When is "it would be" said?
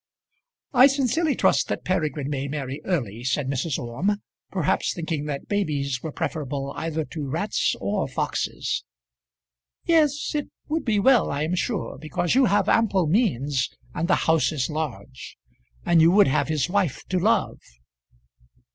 10.33-10.97